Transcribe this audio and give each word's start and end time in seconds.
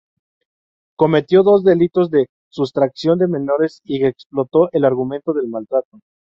Cometió 0.97 1.43
dos 1.43 1.63
delitos 1.63 2.09
de 2.09 2.25
sustracción 2.49 3.19
de 3.19 3.27
menores 3.27 3.81
y 3.83 3.99
que 3.99 4.07
explotó 4.07 4.69
el 4.71 4.83
argumento 4.83 5.31
del 5.31 5.47
maltrato. 5.47 5.99